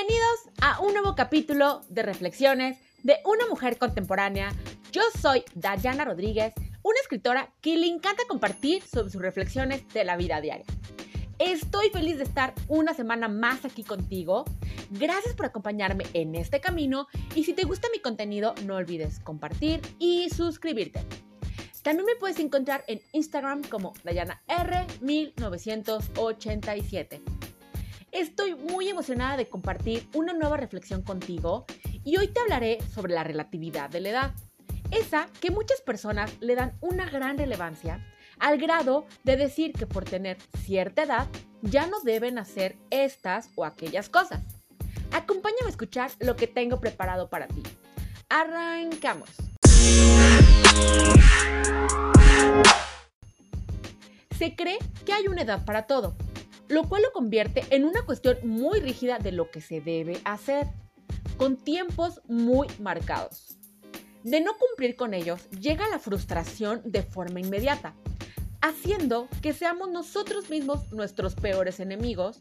[0.00, 4.50] Bienvenidos a un nuevo capítulo de Reflexiones de una mujer contemporánea.
[4.92, 10.16] Yo soy Dayana Rodríguez, una escritora que le encanta compartir sobre sus reflexiones de la
[10.16, 10.64] vida diaria.
[11.38, 14.46] Estoy feliz de estar una semana más aquí contigo.
[14.88, 19.82] Gracias por acompañarme en este camino y si te gusta mi contenido no olvides compartir
[19.98, 21.04] y suscribirte.
[21.82, 27.39] También me puedes encontrar en Instagram como Dayana R1987.
[28.12, 31.64] Estoy muy emocionada de compartir una nueva reflexión contigo
[32.04, 34.34] y hoy te hablaré sobre la relatividad de la edad.
[34.90, 38.04] Esa que muchas personas le dan una gran relevancia
[38.40, 41.28] al grado de decir que por tener cierta edad
[41.62, 44.40] ya no deben hacer estas o aquellas cosas.
[45.12, 47.62] Acompáñame a escuchar lo que tengo preparado para ti.
[48.28, 49.30] Arrancamos.
[54.36, 56.16] Se cree que hay una edad para todo,
[56.70, 60.68] lo cual lo convierte en una cuestión muy rígida de lo que se debe hacer,
[61.36, 63.58] con tiempos muy marcados.
[64.22, 67.94] De no cumplir con ellos llega la frustración de forma inmediata,
[68.60, 72.40] haciendo que seamos nosotros mismos nuestros peores enemigos,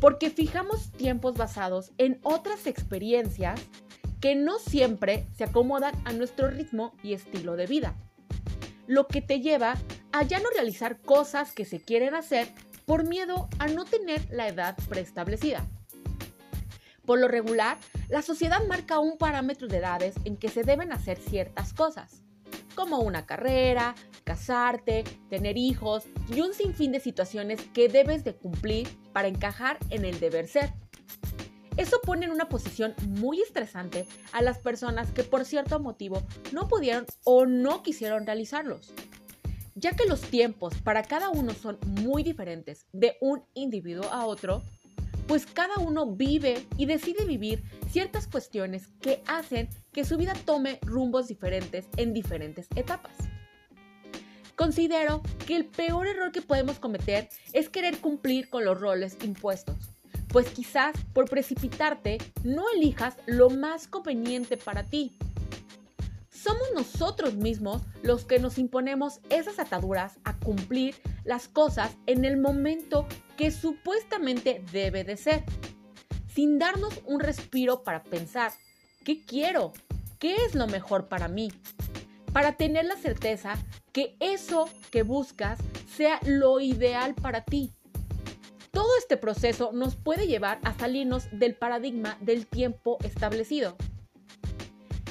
[0.00, 3.60] porque fijamos tiempos basados en otras experiencias
[4.20, 7.96] que no siempre se acomodan a nuestro ritmo y estilo de vida,
[8.86, 9.76] lo que te lleva
[10.12, 12.48] a ya no realizar cosas que se quieren hacer
[12.88, 15.64] por miedo a no tener la edad preestablecida.
[17.04, 17.76] Por lo regular,
[18.08, 22.22] la sociedad marca un parámetro de edades en que se deben hacer ciertas cosas,
[22.74, 28.88] como una carrera, casarte, tener hijos y un sinfín de situaciones que debes de cumplir
[29.12, 30.72] para encajar en el deber ser.
[31.76, 36.68] Eso pone en una posición muy estresante a las personas que por cierto motivo no
[36.68, 38.94] pudieron o no quisieron realizarlos
[39.78, 44.62] ya que los tiempos para cada uno son muy diferentes de un individuo a otro,
[45.26, 50.78] pues cada uno vive y decide vivir ciertas cuestiones que hacen que su vida tome
[50.82, 53.12] rumbos diferentes en diferentes etapas.
[54.56, 59.76] Considero que el peor error que podemos cometer es querer cumplir con los roles impuestos,
[60.28, 65.16] pues quizás por precipitarte no elijas lo más conveniente para ti
[66.42, 70.94] somos nosotros mismos los que nos imponemos esas ataduras a cumplir
[71.24, 73.06] las cosas en el momento
[73.36, 75.44] que supuestamente debe de ser,
[76.32, 78.52] sin darnos un respiro para pensar,
[79.04, 79.72] ¿qué quiero?
[80.18, 81.52] ¿Qué es lo mejor para mí?
[82.32, 83.54] Para tener la certeza
[83.92, 85.58] que eso que buscas
[85.96, 87.72] sea lo ideal para ti.
[88.70, 93.76] Todo este proceso nos puede llevar a salirnos del paradigma del tiempo establecido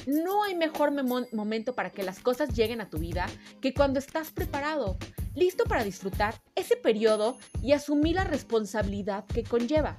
[0.08, 0.90] no hay mejor
[1.34, 3.26] momento para que las cosas lleguen a tu vida
[3.60, 4.96] que cuando estás preparado,
[5.34, 9.98] listo para disfrutar ese periodo y asumir la responsabilidad que conlleva.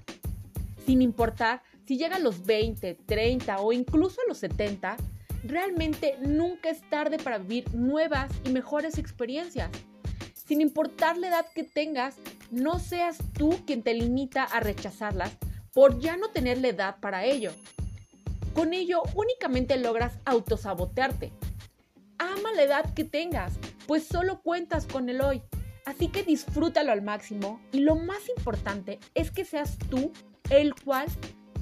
[0.83, 4.97] Sin importar si llega a los 20, 30 o incluso a los 70,
[5.43, 9.69] realmente nunca es tarde para vivir nuevas y mejores experiencias.
[10.33, 12.15] Sin importar la edad que tengas,
[12.49, 15.37] no seas tú quien te limita a rechazarlas
[15.71, 17.51] por ya no tener la edad para ello.
[18.53, 21.31] Con ello únicamente logras autosabotearte.
[22.17, 23.53] Ama la edad que tengas,
[23.87, 25.41] pues solo cuentas con el hoy.
[25.85, 30.11] Así que disfrútalo al máximo y lo más importante es que seas tú
[30.49, 31.07] el cual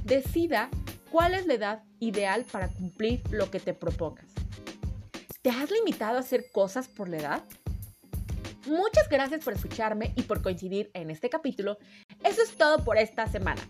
[0.03, 0.69] decida
[1.11, 4.33] cuál es la edad ideal para cumplir lo que te propongas.
[5.41, 7.43] ¿Te has limitado a hacer cosas por la edad?
[8.65, 11.77] Muchas gracias por escucharme y por coincidir en este capítulo.
[12.23, 13.61] Eso es todo por esta semana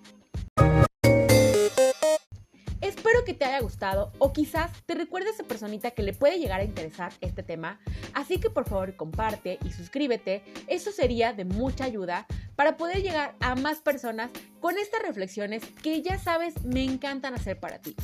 [3.27, 6.61] que te haya gustado o quizás te recuerde a esa personita que le puede llegar
[6.61, 7.77] a interesar este tema.
[8.13, 10.43] Así que por favor comparte y suscríbete.
[10.67, 16.01] Eso sería de mucha ayuda para poder llegar a más personas con estas reflexiones que
[16.01, 17.97] ya sabes me encantan hacer para ti.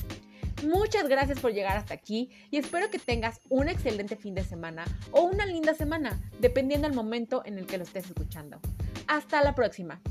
[0.62, 4.84] Muchas gracias por llegar hasta aquí y espero que tengas un excelente fin de semana
[5.12, 8.60] o una linda semana, dependiendo del momento en el que lo estés escuchando.
[9.08, 10.02] Hasta la próxima.